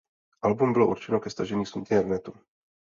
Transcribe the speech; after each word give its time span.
Album 0.41 0.73
bylo 0.73 0.87
určeno 0.87 1.19
ke 1.19 1.29
stažení 1.29 1.65
z 1.65 1.75
internetu. 1.75 2.33